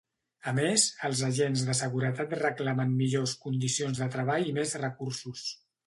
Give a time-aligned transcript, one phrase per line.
[0.51, 5.51] A més, els agents de seguretat reclamen millors condicions de treball i més recursos.